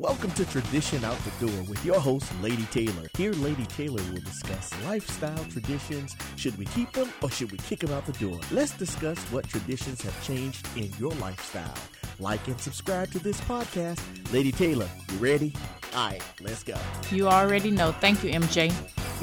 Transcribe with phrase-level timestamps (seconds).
[0.00, 3.06] Welcome to Tradition Out the Door with your host, Lady Taylor.
[3.16, 6.16] Here, Lady Taylor will discuss lifestyle traditions.
[6.34, 8.40] Should we keep them or should we kick them out the door?
[8.50, 11.76] Let's discuss what traditions have changed in your lifestyle.
[12.18, 14.00] Like and subscribe to this podcast.
[14.32, 15.54] Lady Taylor, you ready?
[15.94, 16.74] All right, let's go.
[17.12, 17.92] You already know.
[17.92, 18.72] Thank you, MJ.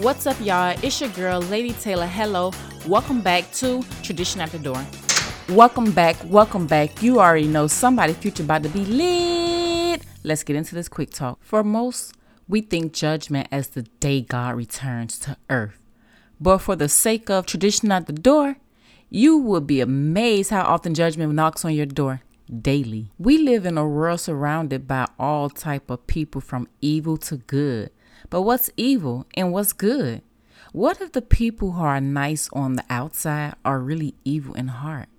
[0.02, 0.80] What's up, y'all?
[0.82, 2.08] It's your girl, Lady Taylor.
[2.08, 2.54] Hello.
[2.88, 4.86] Welcome back to Tradition Out the Door.
[5.50, 6.16] Welcome back.
[6.28, 7.04] Welcome back.
[7.04, 9.41] You already know somebody future about to be lit.
[10.24, 11.40] Let's get into this quick talk.
[11.42, 12.14] For most,
[12.48, 15.80] we think judgment as the day God returns to earth.
[16.40, 18.58] But for the sake of tradition out the door,
[19.10, 22.22] you will be amazed how often judgment knocks on your door
[22.62, 23.12] daily.
[23.18, 27.92] We live in a world surrounded by all type of people from evil to good.
[28.30, 30.22] But what's evil and what's good?
[30.72, 35.10] What if the people who are nice on the outside are really evil in heart?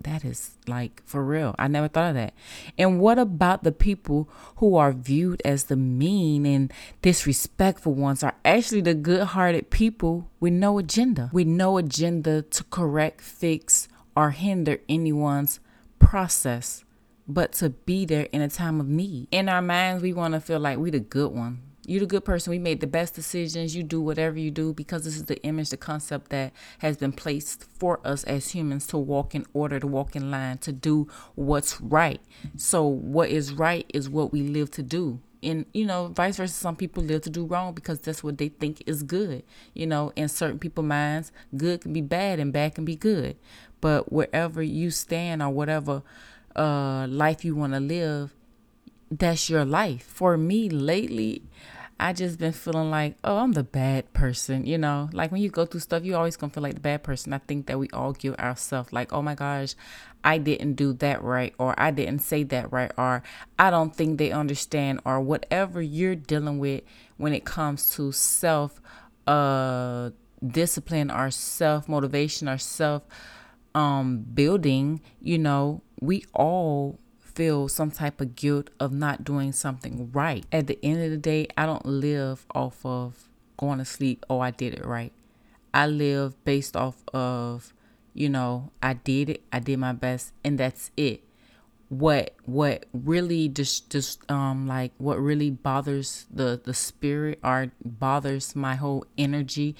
[0.00, 1.54] That is like for real.
[1.58, 2.34] I never thought of that.
[2.78, 6.72] And what about the people who are viewed as the mean and
[7.02, 12.64] disrespectful ones are actually the good hearted people with no agenda, with no agenda to
[12.64, 15.60] correct, fix, or hinder anyone's
[15.98, 16.84] process,
[17.26, 19.28] but to be there in a time of need.
[19.30, 21.62] In our minds, we want to feel like we're the good one.
[21.86, 22.50] You're the good person.
[22.50, 23.76] We made the best decisions.
[23.76, 27.12] You do whatever you do because this is the image, the concept that has been
[27.12, 31.06] placed for us as humans to walk in order, to walk in line, to do
[31.36, 32.20] what's right.
[32.56, 35.20] So, what is right is what we live to do.
[35.42, 38.48] And, you know, vice versa, some people live to do wrong because that's what they
[38.48, 39.44] think is good.
[39.74, 43.36] You know, in certain people's minds, good can be bad and bad can be good.
[43.80, 46.02] But wherever you stand or whatever
[46.56, 48.34] uh, life you want to live,
[49.10, 50.02] that's your life.
[50.02, 51.42] For me, lately,
[51.98, 55.08] I just been feeling like, oh, I'm the bad person, you know.
[55.12, 57.32] Like when you go through stuff, you always gonna feel like the bad person.
[57.32, 59.74] I think that we all give ourselves like, oh my gosh,
[60.22, 63.22] I didn't do that right, or I didn't say that right, or
[63.58, 66.82] I don't think they understand, or whatever you're dealing with
[67.16, 68.80] when it comes to self
[69.26, 70.10] uh
[70.46, 73.02] discipline or self motivation or self
[73.74, 76.98] um building, you know, we all
[77.36, 80.46] feel some type of guilt of not doing something right.
[80.50, 84.40] At the end of the day, I don't live off of going to sleep, oh,
[84.40, 85.12] I did it right.
[85.74, 87.74] I live based off of,
[88.14, 91.22] you know, I did it, I did my best, and that's it.
[91.88, 98.56] What what really just just um like what really bothers the the spirit or bothers
[98.56, 99.76] my whole energy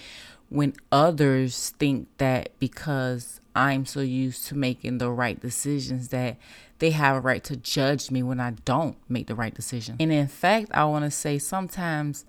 [0.49, 6.37] when others think that because I'm so used to making the right decisions that
[6.79, 9.97] they have a right to judge me when I don't make the right decision.
[9.99, 12.25] And in fact, I want to say sometimes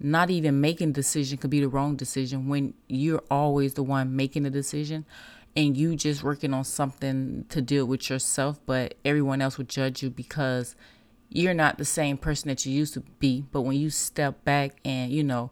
[0.00, 4.14] not even making a decision could be the wrong decision when you're always the one
[4.14, 5.04] making the decision
[5.56, 10.02] and you just working on something to deal with yourself, but everyone else would judge
[10.02, 10.76] you because
[11.30, 13.44] you're not the same person that you used to be.
[13.50, 15.50] But when you step back and, you know,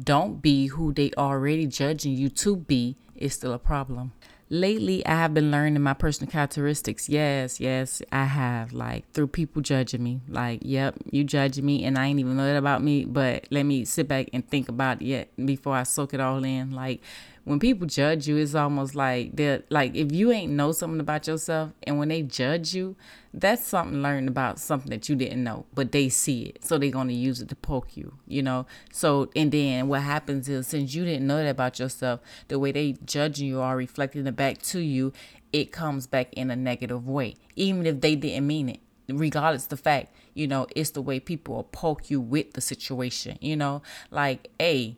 [0.00, 4.12] don't be who they already judging you to be, it's still a problem
[4.52, 7.08] lately I have been learning my personal characteristics.
[7.08, 8.72] Yes, yes, I have.
[8.72, 10.20] Like through people judging me.
[10.28, 13.64] Like, yep, you judging me and I ain't even know that about me, but let
[13.64, 16.70] me sit back and think about it yet before I soak it all in.
[16.70, 17.00] Like
[17.44, 21.26] when people judge you, it's almost like they're like if you ain't know something about
[21.26, 22.94] yourself and when they judge you,
[23.34, 26.64] that's something learned about something that you didn't know, but they see it.
[26.64, 28.66] So they're gonna use it to poke you, you know.
[28.92, 32.70] So and then what happens is since you didn't know that about yourself, the way
[32.70, 35.12] they judge you are reflecting it back to you,
[35.52, 37.34] it comes back in a negative way.
[37.56, 41.64] Even if they didn't mean it regardless the fact you know it's the way people
[41.72, 44.96] poke you with the situation you know like hey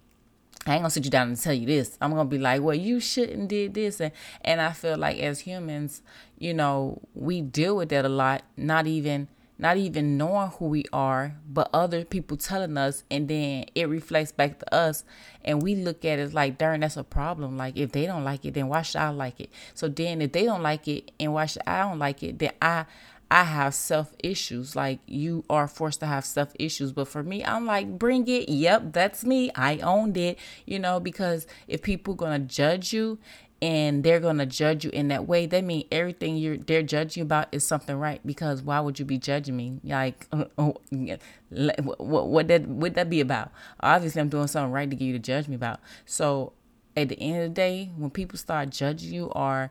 [0.66, 1.98] I ain't gonna sit you down and tell you this.
[2.00, 5.40] I'm gonna be like, well, you shouldn't did this, and and I feel like as
[5.40, 6.02] humans,
[6.38, 8.42] you know, we deal with that a lot.
[8.56, 13.66] Not even not even knowing who we are, but other people telling us, and then
[13.74, 15.04] it reflects back to us,
[15.44, 17.56] and we look at it like, darn, that's a problem.
[17.56, 19.50] Like if they don't like it, then why should I like it?
[19.74, 22.38] So then if they don't like it, and why should I don't like it?
[22.38, 22.86] Then I
[23.30, 24.76] I have self issues.
[24.76, 26.92] Like you are forced to have self issues.
[26.92, 28.48] But for me, I'm like, bring it.
[28.48, 29.50] Yep, that's me.
[29.54, 30.38] I owned it.
[30.66, 33.18] You know, because if people gonna judge you
[33.62, 37.24] and they're gonna judge you in that way, that means everything you're they're judging you
[37.24, 38.20] about is something right.
[38.26, 39.80] Because why would you be judging me?
[39.82, 40.26] Like,
[40.56, 43.50] what what that would that be about?
[43.80, 45.80] Obviously, I'm doing something right to get you to judge me about.
[46.04, 46.52] So
[46.96, 49.70] at the end of the day, when people start judging you or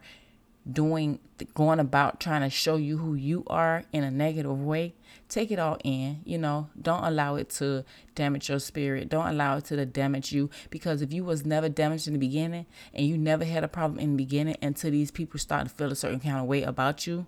[0.72, 1.20] doing
[1.54, 4.94] going about trying to show you who you are in a negative way
[5.34, 6.70] take it all in you know.
[6.80, 7.84] Don't allow it to
[8.16, 9.10] damage your spirit.
[9.10, 10.50] Don't allow it to damage you.
[10.70, 14.00] Because if you was never damaged in the beginning and you never had a problem
[14.00, 17.08] in the beginning until these people start to feel a certain kind of way about
[17.08, 17.26] you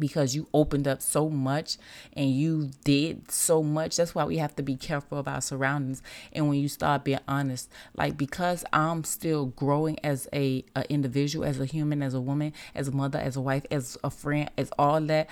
[0.00, 1.76] because you opened up so much
[2.14, 3.96] and you did so much.
[3.96, 6.02] That's why we have to be careful of our surroundings.
[6.32, 11.44] And when you start being honest, like because I'm still growing as a, a individual,
[11.44, 14.50] as a human, as a woman, as a mother, as a wife, as a friend,
[14.56, 15.28] as all that,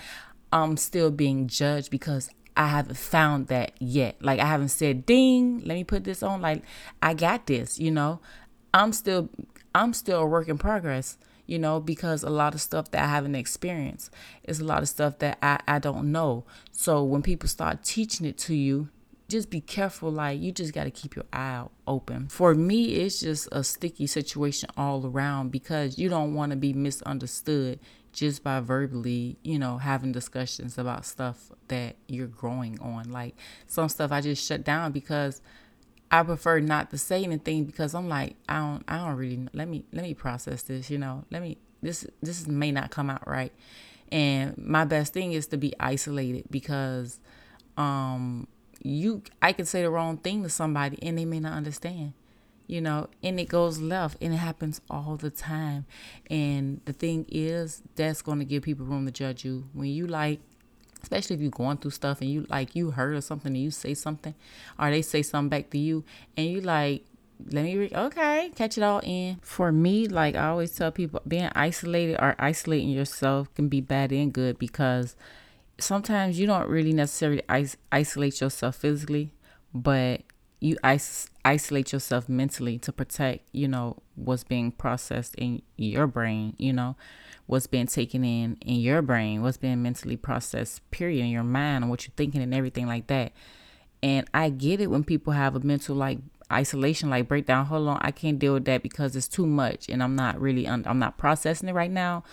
[0.53, 4.21] I'm still being judged because I haven't found that yet.
[4.21, 6.63] Like I haven't said, "Ding, let me put this on." Like
[7.01, 8.19] I got this, you know.
[8.73, 9.29] I'm still
[9.73, 11.17] I'm still a work in progress
[11.49, 14.11] you know, because a lot of stuff that I haven't experienced
[14.43, 16.45] is a lot of stuff that I, I don't know.
[16.71, 18.89] So when people start teaching it to you,
[19.27, 20.11] just be careful.
[20.11, 22.27] Like, you just got to keep your eye open.
[22.27, 26.71] For me, it's just a sticky situation all around because you don't want to be
[26.71, 27.79] misunderstood
[28.13, 33.11] just by verbally, you know, having discussions about stuff that you're growing on.
[33.11, 33.35] Like,
[33.65, 35.41] some stuff I just shut down because
[36.11, 39.67] I prefer not to say anything because I'm like I don't I don't really let
[39.67, 43.27] me let me process this you know let me this this may not come out
[43.27, 43.53] right.
[44.11, 47.19] And my best thing is to be isolated because
[47.77, 48.47] um
[48.81, 52.13] you I can say the wrong thing to somebody and they may not understand
[52.65, 55.85] you know and it goes left and it happens all the time.
[56.29, 59.69] And the thing is that's going to give people room to judge you.
[59.73, 60.39] When you like
[61.01, 63.71] especially if you're going through stuff and you like you heard or something and you
[63.71, 64.33] say something
[64.79, 66.03] or they say something back to you
[66.37, 67.03] and you like
[67.51, 69.37] let me read okay catch it all in.
[69.41, 74.11] For me like i always tell people being isolated or isolating yourself can be bad
[74.11, 75.15] and good because
[75.79, 79.31] sometimes you don't really necessarily is- isolate yourself physically
[79.73, 80.21] but
[80.59, 86.53] you is- isolate yourself mentally to protect you know what's being processed in your brain
[86.57, 86.95] you know
[87.49, 91.83] what's being taken in in your brain, what's being mentally processed, period, in your mind,
[91.83, 93.31] and what you're thinking and everything like that.
[94.03, 96.19] And I get it when people have a mental like
[96.53, 97.65] isolation, like breakdown.
[97.65, 100.67] Hold on, I can't deal with that because it's too much, and I'm not really,
[100.67, 102.23] un- I'm not processing it right now.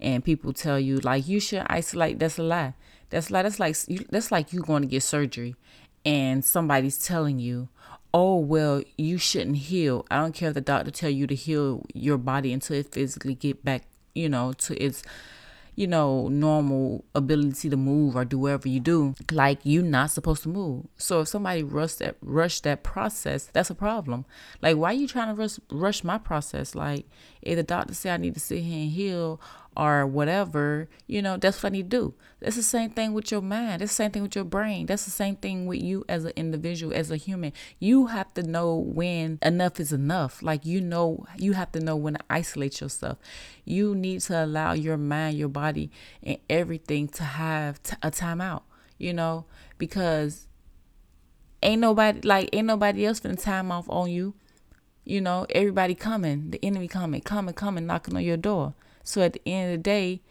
[0.00, 2.18] And people tell you like you should isolate.
[2.18, 2.74] That's a lie.
[3.10, 3.76] That's like that's like
[4.10, 5.54] that's like you going to get surgery,
[6.04, 7.68] and somebody's telling you,
[8.14, 11.84] oh well you shouldn't heal i don't care if the doctor tell you to heal
[11.92, 13.82] your body until it physically get back
[14.14, 15.02] you know, to its
[15.76, 20.44] you know, normal ability to move or do whatever you do, like you're not supposed
[20.44, 20.86] to move.
[20.98, 24.24] So if somebody rush that rush that process, that's a problem.
[24.62, 26.76] Like why are you trying to rush rush my process?
[26.76, 27.06] Like
[27.42, 29.40] if the doctor say I need to sit here and heal
[29.76, 32.14] or whatever, you know, that's what I need to do.
[32.40, 33.80] That's the same thing with your mind.
[33.80, 34.86] That's the same thing with your brain.
[34.86, 37.52] That's the same thing with you as an individual, as a human.
[37.78, 40.42] You have to know when enough is enough.
[40.42, 43.18] Like, you know, you have to know when to isolate yourself.
[43.64, 45.90] You need to allow your mind, your body,
[46.22, 48.62] and everything to have t- a timeout,
[48.98, 49.46] you know,
[49.78, 50.46] because
[51.62, 54.34] ain't nobody, like, ain't nobody else finna time off on you.
[55.06, 58.74] You know, everybody coming, the enemy coming, coming, coming, knocking on your door.
[59.04, 60.22] So at the end of the day,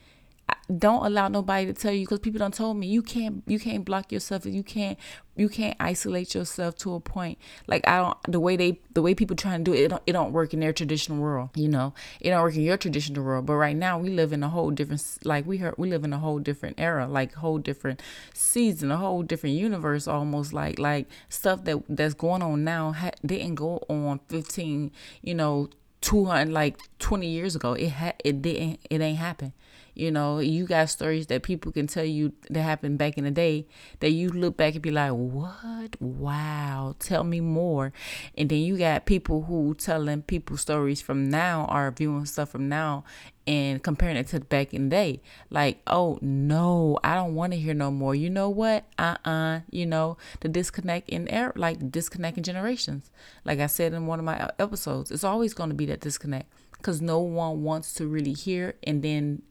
[0.78, 3.84] don't allow nobody to tell you because people don't told me you can't you can't
[3.84, 4.98] block yourself you can't
[5.36, 7.40] you can't isolate yourself to a point.
[7.68, 10.04] Like i don't the way they the way people trying to do it it don't,
[10.06, 11.94] it don't work in their traditional world you know?
[12.20, 13.46] It don't work in your traditional world.
[13.46, 16.14] But right now we live in a whole different like we heard we live in
[16.14, 18.02] a whole different era like whole different
[18.34, 23.12] season a whole different universe almost like like stuff that that's going on now ha-
[23.26, 24.92] didn't go on 15
[25.22, 25.70] you know
[26.04, 29.54] 200 like 20 years ago it had it didn't it ain't happen
[29.94, 33.32] you know you got stories that people can tell you that happened back in the
[33.32, 33.66] day
[34.00, 37.94] that you look back and be like what wow tell me more
[38.38, 42.68] and then you got people who telling people stories from now or viewing stuff from
[42.70, 43.04] now
[43.46, 45.22] and comparing it to back in the day.
[45.50, 48.16] Like, oh no, I don't want to hear no more.
[48.16, 48.86] You know what?
[48.98, 49.32] Uh uh-uh.
[49.32, 53.12] uh You know, the disconnect in air, like disconnecting generations.
[53.44, 56.50] Like I said in one of my episodes, it's always going to be that disconnect
[56.78, 59.42] because no one wants to really hear, and then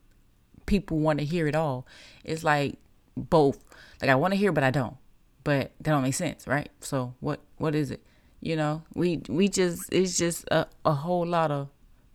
[0.72, 1.86] people want to hear it all.
[2.24, 2.78] It's like
[3.16, 3.58] both.
[4.00, 4.96] Like I want to hear, but I don't.
[5.44, 6.70] But that don't make sense, right?
[6.80, 7.40] So what?
[7.58, 8.02] What is it?
[8.40, 11.68] You know, we we just it's just a, a whole lot of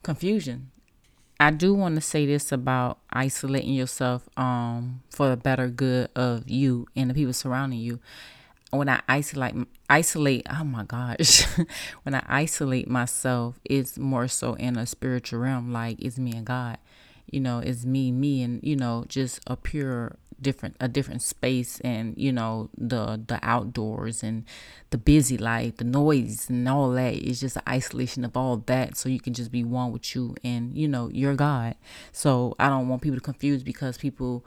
[0.03, 0.71] confusion
[1.39, 6.49] I do want to say this about isolating yourself um, for the better good of
[6.49, 7.99] you and the people surrounding you.
[8.71, 9.55] When I isolate,
[9.89, 11.45] isolate, oh my gosh,
[12.03, 16.45] when I isolate myself, it's more so in a spiritual realm, like it's me and
[16.45, 16.79] God.
[17.29, 21.79] You know, it's me, me, and you know, just a pure different a different space
[21.81, 24.45] and you know the the outdoors and
[24.91, 27.13] the busy life the noise and all that.
[27.13, 28.97] It's just isolation of all that.
[28.97, 31.75] So you can just be one with you and you know your god.
[32.11, 34.45] So i don't want people to confuse because people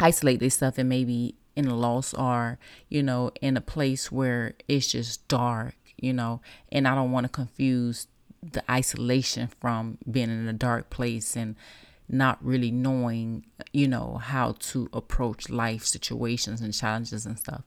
[0.00, 4.54] isolate this stuff and maybe in a loss or you know in a place where
[4.68, 6.40] it's just dark you know.
[6.70, 8.08] And i don't want to confuse
[8.42, 11.54] the isolation from being in a dark place and
[12.12, 17.62] not really knowing, you know, how to approach life situations and challenges and stuff.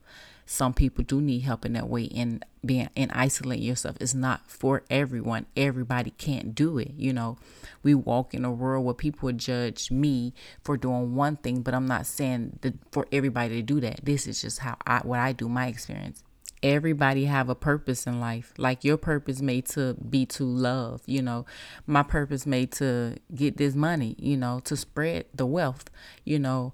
[0.45, 4.49] Some people do need help in that way and being and isolating yourself is not
[4.49, 5.47] for everyone.
[5.57, 6.91] Everybody can't do it.
[6.95, 7.39] You know,
[7.81, 11.87] we walk in a world where people judge me for doing one thing, but I'm
[11.87, 14.05] not saying that for everybody to do that.
[14.05, 16.23] This is just how I what I do, my experience
[16.63, 18.53] everybody have a purpose in life.
[18.57, 21.45] Like your purpose made to be to love you know.
[21.85, 25.85] My purpose made to get this money you know to spread the wealth
[26.23, 26.73] you know.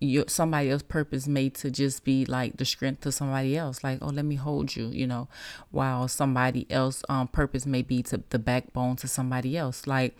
[0.00, 3.82] Your somebody else's purpose made to just be like the strength to somebody else.
[3.82, 5.28] Like oh let me hold you you know
[5.70, 9.86] while somebody else um purpose may be to the backbone to somebody else.
[9.86, 10.16] Like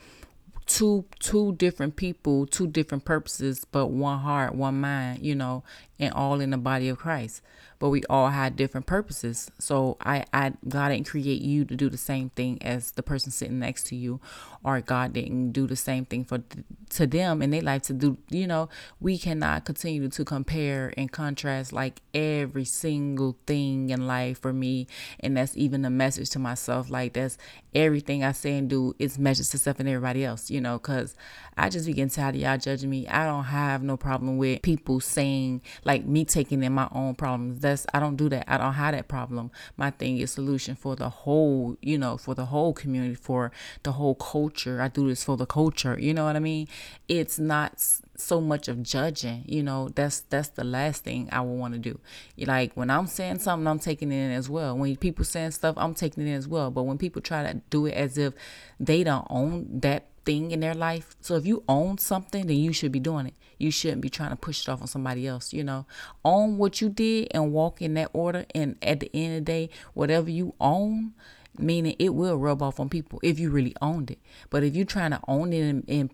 [0.67, 5.63] two two different people two different purposes but one heart one mind you know
[6.03, 7.41] and all in the body of christ
[7.83, 9.51] but we all had different purposes.
[9.59, 13.33] So I, I God didn't create you to do the same thing as the person
[13.33, 14.21] sitting next to you,
[14.63, 16.45] or God didn't do the same thing for
[16.91, 18.19] to them and they like to do.
[18.31, 18.69] You know,
[19.01, 24.87] we cannot continue to compare and contrast like every single thing in life for me,
[25.19, 26.89] and that's even a message to myself.
[26.89, 27.37] Like that's
[27.75, 30.53] everything I say and do is message to stuff and everybody else.
[30.53, 31.17] You know, because
[31.57, 33.09] I just begin tired of y'all judging me.
[33.09, 37.61] I don't have no problem with people saying like me taking in my own problems.
[37.61, 38.45] That's I don't do that.
[38.49, 39.51] I don't have that problem.
[39.77, 43.93] My thing is solution for the whole, you know, for the whole community, for the
[43.93, 44.81] whole culture.
[44.81, 45.99] I do this for the culture.
[45.99, 46.67] You know what I mean?
[47.09, 47.85] It's not
[48.15, 51.81] so much of judging you know that's that's the last thing i would want to
[51.81, 51.99] do
[52.47, 55.75] like when i'm saying something i'm taking it in as well when people saying stuff
[55.77, 58.33] i'm taking it in as well but when people try to do it as if
[58.79, 61.17] they don't own that thing in their life.
[61.21, 63.35] So if you own something, then you should be doing it.
[63.59, 65.87] You shouldn't be trying to push it off on somebody else, you know.
[66.25, 68.45] Own what you did and walk in that order.
[68.55, 71.15] And at the end of the day, whatever you own,
[71.59, 74.19] meaning it will rub off on people if you really owned it.
[74.51, 76.11] But if you're trying to own it and, and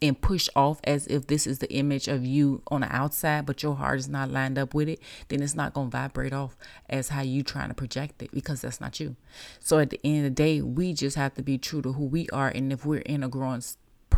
[0.00, 3.62] and push off as if this is the image of you on the outside, but
[3.62, 6.56] your heart is not lined up with it, then it's not going to vibrate off
[6.88, 9.16] as how you trying to project it because that's not you.
[9.60, 12.04] So at the end of the day, we just have to be true to who
[12.04, 12.48] we are.
[12.48, 13.62] And if we're in a growing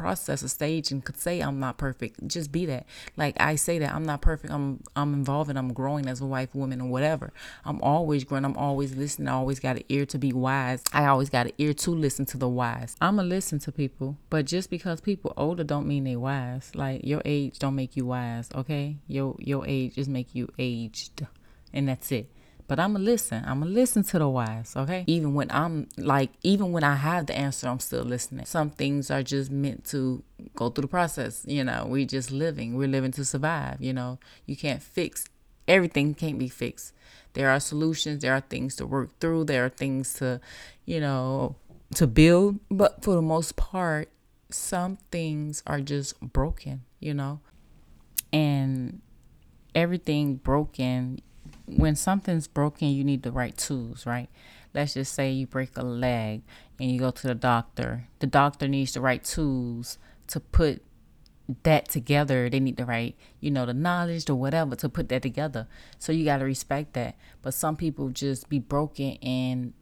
[0.00, 2.26] process a stage and could say I'm not perfect.
[2.26, 2.86] Just be that.
[3.18, 4.50] Like I say that I'm not perfect.
[4.50, 7.34] I'm I'm involved and I'm growing as a wife, woman, or whatever.
[7.66, 8.46] I'm always growing.
[8.46, 9.28] I'm always listening.
[9.28, 10.82] I always got an ear to be wise.
[10.94, 12.96] I always got an ear to listen to the wise.
[13.00, 16.74] I'ma listen to people, but just because people older don't mean they wise.
[16.74, 18.48] Like your age don't make you wise.
[18.54, 21.26] Okay, your your age just make you aged,
[21.74, 22.30] and that's it.
[22.70, 23.42] But I'm gonna listen.
[23.44, 25.02] I'm gonna listen to the wise, okay?
[25.08, 28.46] Even when I'm like, even when I have the answer, I'm still listening.
[28.46, 30.22] Some things are just meant to
[30.54, 31.44] go through the process.
[31.48, 32.76] You know, we just living.
[32.76, 33.82] We're living to survive.
[33.82, 35.24] You know, you can't fix
[35.66, 36.14] everything.
[36.14, 36.94] Can't be fixed.
[37.32, 38.22] There are solutions.
[38.22, 39.46] There are things to work through.
[39.46, 40.40] There are things to,
[40.84, 41.56] you know,
[41.96, 42.60] to build.
[42.70, 44.10] But for the most part,
[44.48, 46.82] some things are just broken.
[47.00, 47.40] You know,
[48.32, 49.02] and
[49.74, 51.20] everything broken
[51.76, 54.28] when something's broken, you need the right tools, right?
[54.74, 56.42] Let's just say you break a leg
[56.78, 58.06] and you go to the doctor.
[58.20, 59.98] The doctor needs the right tools
[60.28, 60.82] to put
[61.64, 62.48] that together.
[62.48, 65.66] They need the right, you know, the knowledge or whatever to put that together.
[65.98, 67.16] So you got to respect that.
[67.42, 69.72] But some people just be broken and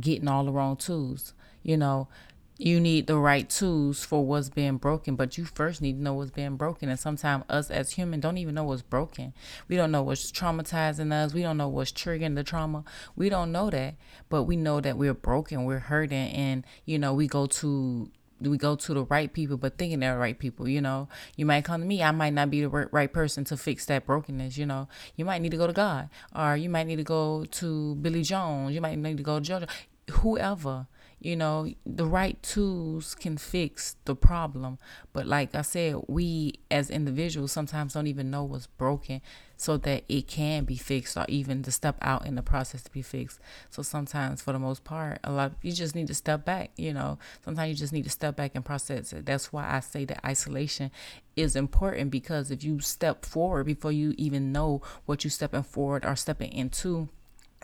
[0.00, 1.34] getting all the wrong tools.
[1.62, 2.08] You know,
[2.58, 6.14] you need the right tools for what's being broken but you first need to know
[6.14, 6.88] what's being broken.
[6.88, 9.34] And sometimes us as human don't even know what's broken.
[9.68, 11.34] We don't know what's traumatizing us.
[11.34, 12.84] We don't know what's triggering the trauma.
[13.14, 13.96] We don't know that
[14.28, 18.10] but we know that we're broken we're hurting and you know we go to
[18.40, 21.08] we go to the right people but thinking they're the right people you know.
[21.36, 24.06] You might come to me i might not be the right person to fix that
[24.06, 24.88] brokenness you know.
[25.14, 28.22] You might need to go to god or you might need to go to billy
[28.22, 29.68] jones you might need to go to jojo
[30.10, 30.86] whoever
[31.20, 34.78] you know the right tools can fix the problem.
[35.12, 39.20] But like i said we as individuals sometimes don't even know what's broken
[39.56, 42.90] so that it can be fixed or even to step out in the process to
[42.90, 43.40] be fixed.
[43.70, 46.70] So sometimes for the most part a lot of, you just need to step back
[46.76, 47.18] you know.
[47.44, 49.26] Sometimes you just need to step back and process it.
[49.26, 50.90] That's why i say that isolation
[51.36, 56.04] is important because if you step forward before you even know what you're stepping forward
[56.04, 57.08] or stepping into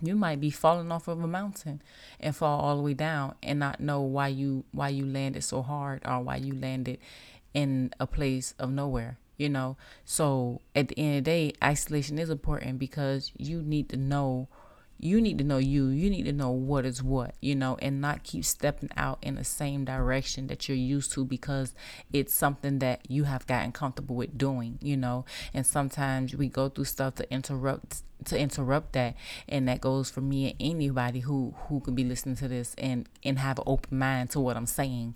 [0.01, 1.83] you might be falling off of a mountain
[2.19, 5.63] and fall all the way down and not know why you why you landed so
[5.63, 6.99] hard or why you landed
[7.55, 9.77] in a place of nowhere you know?
[10.05, 14.49] So at the end of the day isolation is important because you need to know
[14.99, 18.01] you need to know you you need to know what is what you know and
[18.01, 21.75] not keep stepping out in the same direction that you're used to because
[22.13, 25.25] it's something that you have gotten comfortable with doing you know?
[25.53, 29.15] And sometimes we go through stuff to interrupt to interrupt that.
[29.49, 33.09] And that goes for me and anybody who who can be listening to this and
[33.25, 35.15] and have an open mind to what i'm saying.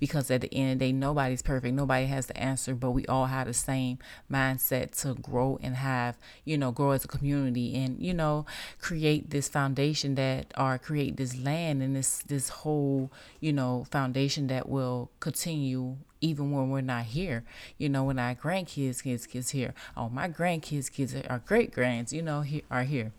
[0.00, 1.74] Because at the end of the day nobody's perfect.
[1.74, 3.98] Nobody has the answer but we all have the same
[4.30, 8.46] mindset to grow and have you know grow as a community and you know
[8.80, 13.10] create this foundation that or create this land and this this whole
[13.40, 17.44] you know foundation that will continue even when we're not here.
[17.76, 22.12] You know, when our grandkids, kids, kids here, oh, my grandkids, kids, our great grands,
[22.12, 23.12] you know, are here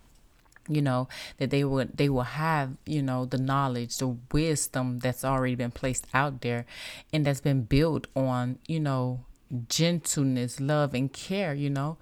[0.68, 5.24] you know that they will they will have you know the knowledge the wisdom that's
[5.24, 6.64] already been placed out there
[7.12, 9.24] and that's been built on you know
[9.68, 11.96] gentleness love and care you know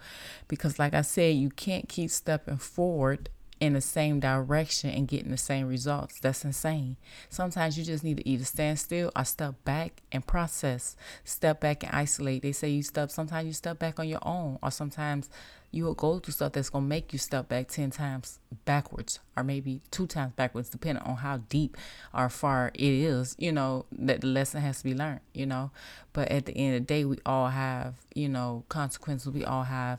[0.49, 5.31] because like i said you can't keep stepping forward in the same direction and getting
[5.31, 6.21] the same results.
[6.21, 6.97] That's insane.
[7.29, 10.97] Sometimes you just need to either stand still or step back and process.
[11.25, 12.43] Step back and isolate.
[12.43, 15.29] They say you step, sometimes you step back on your own, or sometimes
[15.71, 19.21] you will go through stuff that's going to make you step back 10 times backwards,
[19.37, 21.77] or maybe two times backwards, depending on how deep
[22.15, 25.71] or far it is, you know, that the lesson has to be learned, you know.
[26.15, 29.31] But at the end of the day, we all have, you know, consequences.
[29.31, 29.99] We all have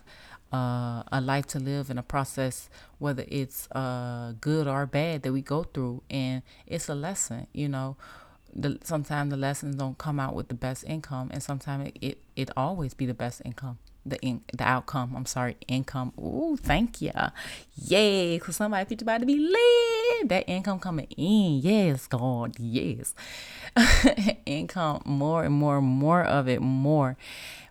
[0.51, 5.34] uh, a life to live and a process, whether it's uh, good or bad that
[5.34, 7.48] we go through, and it's a lesson.
[7.53, 7.98] You know,
[8.53, 12.18] the, sometimes the lessons don't come out with the best income, and sometimes it, it
[12.36, 13.77] it always be the best income.
[14.06, 15.13] The in, the outcome.
[15.15, 16.13] I'm sorry, income.
[16.18, 17.12] Ooh, thank you.
[17.75, 20.29] Yay, cause somebody teach about to be lit.
[20.29, 21.60] That income coming in.
[21.60, 22.56] Yes, God.
[22.58, 23.13] Yes.
[24.46, 25.01] income.
[25.06, 26.62] More and more, and more of it.
[26.62, 27.18] More.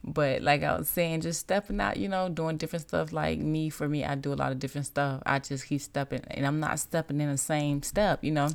[0.04, 3.12] But like I was saying, just stepping out, you know, doing different stuff.
[3.12, 5.22] Like me, for me, I do a lot of different stuff.
[5.26, 8.50] I just keep stepping, and I'm not stepping in the same step, you know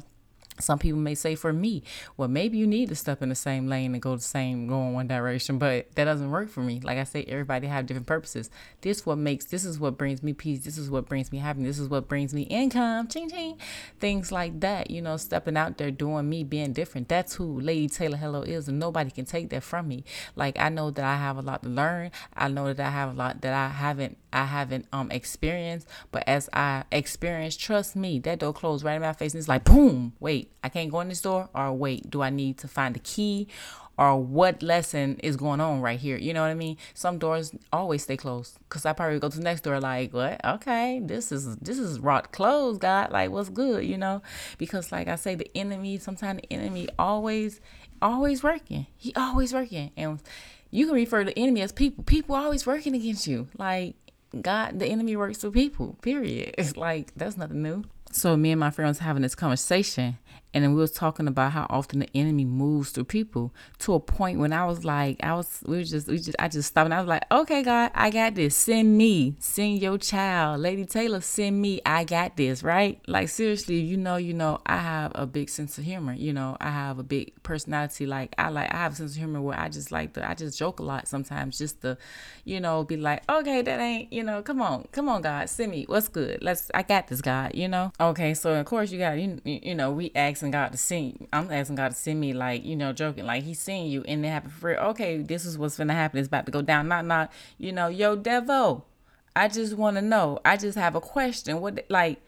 [0.59, 1.83] some people may say for me,
[2.17, 4.81] well, maybe you need to step in the same lane and go the same, go
[4.81, 6.79] in one direction, but that doesn't work for me.
[6.79, 8.49] Like I say, everybody have different purposes.
[8.81, 10.63] This what makes, this is what brings me peace.
[10.63, 11.77] This is what brings me happiness.
[11.77, 13.57] This is what brings me income, ching ching,
[13.99, 14.91] things like that.
[14.91, 17.09] You know, stepping out there, doing me, being different.
[17.09, 20.03] That's who Lady Taylor Hello is, and nobody can take that from me.
[20.35, 22.11] Like I know that I have a lot to learn.
[22.35, 25.87] I know that I have a lot that I haven't, I haven't um experienced.
[26.11, 29.47] But as I experience, trust me, that door closed right in my face, and it's
[29.47, 32.57] like boom, wait wait, I can't go in this door, or wait, do I need
[32.59, 33.47] to find a key,
[33.97, 36.17] or what lesson is going on right here?
[36.17, 36.77] You know what I mean?
[36.93, 40.43] Some doors always stay closed because I probably go to the next door like, what?
[40.43, 43.11] Okay, this is this is rot closed, God.
[43.11, 43.85] Like, what's good?
[43.85, 44.21] You know?
[44.57, 45.97] Because like I say, the enemy.
[45.99, 47.61] Sometimes the enemy always
[48.01, 48.87] always working.
[48.97, 50.19] He always working, and
[50.71, 52.03] you can refer to the enemy as people.
[52.03, 53.47] People always working against you.
[53.57, 53.95] Like
[54.41, 55.97] God, the enemy works for people.
[56.01, 56.55] Period.
[56.57, 57.83] It's like that's nothing new.
[58.11, 60.19] So me and my friends having this conversation,
[60.53, 64.39] and we was talking about how often the enemy moves through people to a point
[64.39, 66.93] when I was like, I was, we were just, we just, I just stopped and
[66.93, 68.55] I was like, okay, God, I got this.
[68.55, 71.81] Send me, send your child, Lady Taylor, send me.
[71.85, 73.01] I got this, right?
[73.07, 76.13] Like seriously, you know, you know, I have a big sense of humor.
[76.13, 78.05] You know, I have a big personality.
[78.05, 80.35] Like I like, I have a sense of humor where I just like to, I
[80.35, 81.97] just joke a lot sometimes, just to,
[82.43, 85.71] you know, be like, okay, that ain't, you know, come on, come on, God, send
[85.71, 85.85] me.
[85.87, 86.43] What's good?
[86.43, 87.55] Let's, I got this, God.
[87.55, 87.91] You know.
[87.99, 91.27] Okay, so of course you got, you, you know, we ask asking God to send.
[91.31, 94.25] I'm asking God to send me, like you know, joking, like He's seeing you, and
[94.25, 94.79] it happened for real.
[94.79, 96.19] Okay, this is what's gonna happen.
[96.19, 96.87] It's about to go down.
[96.87, 98.83] Not, not, you know, yo, Devo.
[99.35, 100.39] I just want to know.
[100.45, 101.59] I just have a question.
[101.59, 102.21] What, like,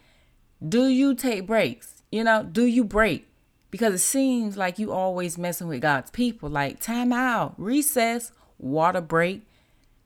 [0.68, 2.04] do you take breaks?
[2.12, 3.28] You know, do you break?
[3.70, 6.50] Because it seems like you always messing with God's people.
[6.50, 9.46] Like time out, recess, water break.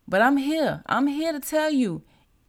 [0.08, 0.82] But I'm here.
[0.88, 2.02] I'm here to tell you,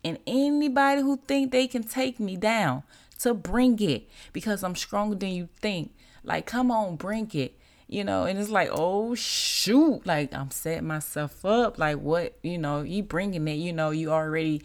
[0.03, 2.83] and anybody who think they can take me down,
[3.21, 5.95] to bring it because I'm stronger than you think.
[6.25, 7.57] Like, come on, bring it.
[7.89, 11.77] You know, and it's like, oh shoot, like I'm setting myself up.
[11.77, 14.63] Like, what, you know, you bringing it, you know, you already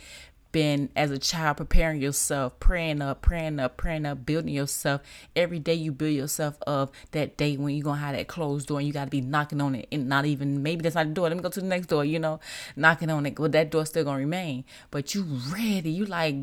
[0.56, 5.02] been as a child preparing yourself, praying up, praying up, praying up, building yourself.
[5.36, 8.78] Every day you build yourself up that day when you're gonna have that closed door
[8.78, 11.28] and you gotta be knocking on it and not even maybe that's not the door.
[11.28, 12.40] Let me go to the next door, you know,
[12.78, 13.38] knocking on it.
[13.38, 14.64] Well, that door still gonna remain.
[14.92, 16.36] But you ready, you like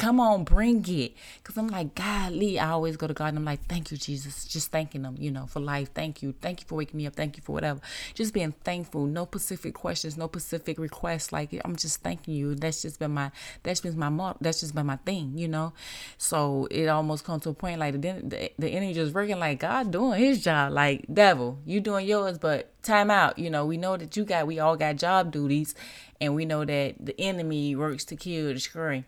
[0.00, 1.12] Come on, bring it.
[1.42, 2.58] Because I'm like, Lee.
[2.58, 4.46] I always go to God and I'm like, thank you, Jesus.
[4.46, 5.92] Just thanking Him, you know, for life.
[5.92, 6.32] Thank you.
[6.40, 7.14] Thank you for waking me up.
[7.14, 7.80] Thank you for whatever.
[8.14, 9.04] Just being thankful.
[9.04, 11.32] No specific questions, no specific requests.
[11.32, 12.54] Like, I'm just thanking you.
[12.54, 13.30] That's just been my,
[13.62, 15.74] that's been my, that's just been my thing, you know?
[16.16, 19.60] So it almost comes to a point like the, the, the enemy just working like
[19.60, 20.72] God doing his job.
[20.72, 23.38] Like, devil, you doing yours, but time out.
[23.38, 25.74] You know, we know that you got, we all got job duties
[26.22, 29.04] and we know that the enemy works to kill, destroy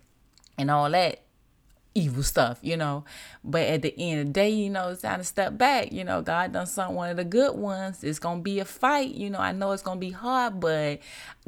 [0.62, 1.22] and all that
[1.94, 3.05] evil stuff, you know.
[3.44, 5.92] But at the end of the day, you know, it's time to step back.
[5.92, 8.03] You know, God done some one of the good ones.
[8.03, 9.14] It's gonna be a fight.
[9.14, 11.01] You know, I know it's gonna be hard, but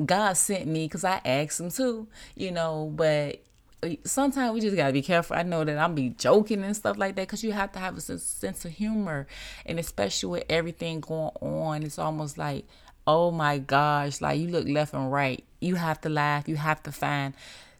[0.04, 3.42] God sent me because I asked him to, you know, but
[3.82, 5.36] uh, sometimes we just gotta be careful.
[5.36, 7.96] I know that I'm be joking and stuff like that because you have to have
[7.96, 9.26] a sense, sense of humor,
[9.64, 12.66] and especially with everything going on, it's almost like,
[13.06, 16.82] oh my gosh, like you look left and right, you have to laugh, you have
[16.82, 17.34] to find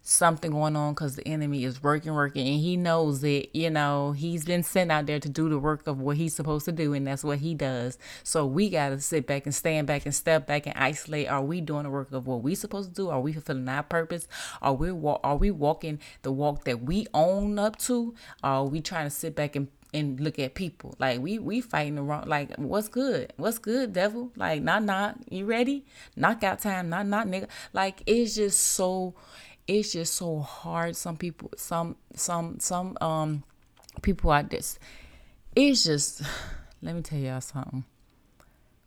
[0.04, 3.48] something going on because the enemy is working, working, and he knows it.
[3.54, 6.66] You know, he's been sent out there to do the work of what he's supposed
[6.66, 7.98] to do, and that's what he does.
[8.22, 11.28] So we got to sit back and stand back and step back and isolate.
[11.28, 13.08] Are we doing the work of what we supposed to do?
[13.08, 14.28] Are we fulfilling our purpose?
[14.60, 18.14] Are we are we walking the walk that we own up to?
[18.42, 21.94] Are we trying to sit back and and look at people like we we fighting
[21.94, 25.84] the wrong like what's good what's good devil like not not you ready
[26.16, 29.14] knockout time not not nigga like it's just so
[29.66, 30.96] it's just so hard.
[30.96, 33.44] Some people, some, some, some, um,
[34.02, 34.78] people are this.
[35.56, 36.22] It's just,
[36.82, 37.84] let me tell y'all something.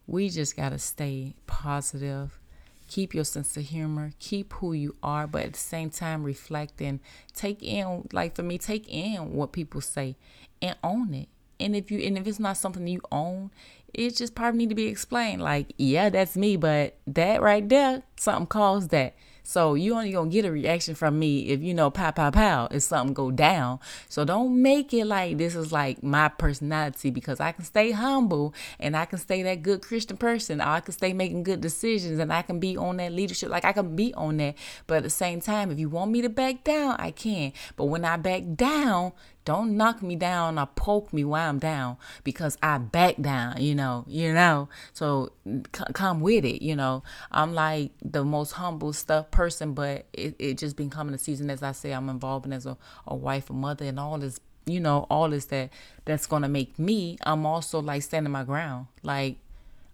[0.06, 2.40] We just gotta stay positive.
[2.88, 4.14] Keep your sense of humor.
[4.20, 7.02] Keep who you are, but at the same time, reflect and
[7.36, 10.16] take in, like for me, take in what people say
[10.62, 11.28] and own it.
[11.60, 13.52] And if you and if it's not something you own,
[13.94, 15.42] it just probably need to be explained.
[15.42, 19.16] Like, yeah, that's me, but that right there, something caused that.
[19.48, 22.68] So you only gonna get a reaction from me if you know pow pow pow
[22.70, 23.80] if something go down.
[24.10, 28.54] So don't make it like this is like my personality because I can stay humble
[28.78, 30.60] and I can stay that good Christian person.
[30.60, 33.50] I can stay making good decisions and I can be on that leadership.
[33.50, 34.56] Like I can be on that.
[34.86, 37.54] But at the same time, if you want me to back down, I can.
[37.78, 39.14] But when I back down,
[39.48, 43.76] don't knock me down or poke me while I'm down because I back down, you
[43.76, 44.68] know, you know.
[44.92, 47.02] So c- come with it, you know.
[47.32, 51.50] I'm like the most humble stuff person, but it, it just been coming a season
[51.50, 54.38] as I say I'm involved in as a, a wife, a mother, and all this,
[54.66, 55.70] you know, all this that
[56.04, 57.18] that's gonna make me.
[57.22, 59.38] I'm also like standing my ground, like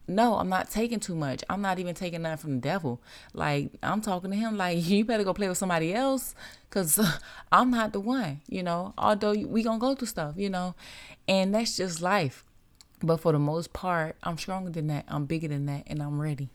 [0.08, 1.44] no, I'm not taking too much.
[1.50, 3.02] I'm not even taking nothing from the devil.
[3.34, 6.36] Like, I'm talking to him like, you better go play with somebody else
[6.70, 7.00] because
[7.52, 10.76] I'm not the one, you know, although we going to go through stuff, you know,
[11.28, 12.44] and that's just life.
[13.02, 15.06] But for the most part, I'm stronger than that.
[15.10, 16.50] I'm bigger than that, and I'm ready.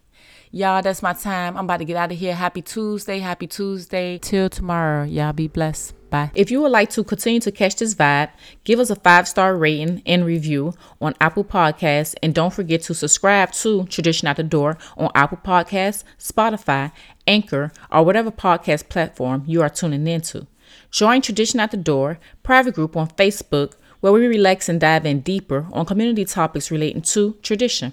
[0.50, 1.56] Y'all, that's my time.
[1.56, 2.34] I'm about to get out of here.
[2.34, 3.18] Happy Tuesday.
[3.18, 4.18] Happy Tuesday.
[4.18, 5.04] Till tomorrow.
[5.04, 5.97] Y'all be blessed.
[6.10, 6.30] Bye.
[6.34, 8.30] If you would like to continue to catch this vibe,
[8.64, 12.14] give us a five star rating and review on Apple Podcasts.
[12.22, 16.92] And don't forget to subscribe to Tradition Out the Door on Apple Podcasts, Spotify,
[17.26, 20.46] Anchor, or whatever podcast platform you are tuning into.
[20.90, 25.20] Join Tradition Out the Door private group on Facebook where we relax and dive in
[25.20, 27.92] deeper on community topics relating to tradition.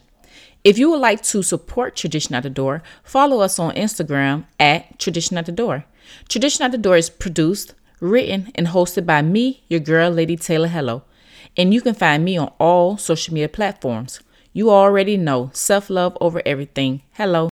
[0.64, 4.98] If you would like to support Tradition at the Door, follow us on Instagram at
[4.98, 5.86] Tradition at the Door.
[6.28, 7.76] Tradition at the Door is produced,
[8.06, 11.04] written, and hosted by me, your girl, Lady Taylor Hello.
[11.58, 14.20] And you can find me on all social media platforms.
[14.54, 17.02] You already know self love over everything.
[17.14, 17.50] Hello.